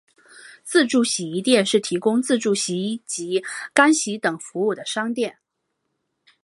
[0.63, 5.37] 自助洗衣店是提供自助洗衣及干衣等服务的商店。